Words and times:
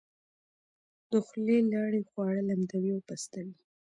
د 1.09 1.11
خولې 1.25 1.59
لاړې 1.71 2.01
خواړه 2.09 2.41
لمدوي 2.49 2.91
او 2.95 3.01
پستوي. 3.07 3.55